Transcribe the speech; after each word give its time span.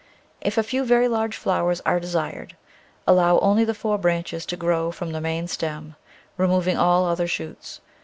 If 0.41 0.57
a 0.57 0.63
few 0.63 0.83
very 0.83 1.07
large 1.07 1.37
flowers 1.37 1.79
are 1.81 1.99
desired, 1.99 2.55
allow 3.05 3.37
only 3.37 3.63
the 3.63 3.75
four 3.75 3.99
branches 3.99 4.47
to 4.47 4.57
grow 4.57 4.89
from 4.91 5.11
the 5.11 5.21
main 5.21 5.47
stem, 5.47 5.95
removing 6.37 6.75
all 6.75 7.05
other 7.05 7.27
shoots. 7.27 7.81